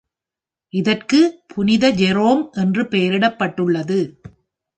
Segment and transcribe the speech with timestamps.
[0.73, 1.43] இதற்கு
[1.47, 3.99] புனித ஜெரோம் என்று பெயரிடப்பட்டுள்ளது.